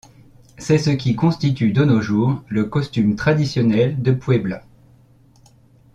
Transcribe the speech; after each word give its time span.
C’est 0.57 0.79
ce 0.79 0.89
qui 0.89 1.15
constitue 1.15 1.73
de 1.73 1.83
nos 1.85 2.01
jours 2.01 2.41
le 2.49 2.63
costume 2.65 3.15
traditionnel 3.15 4.01
de 4.01 4.11
Puebla. 4.11 4.63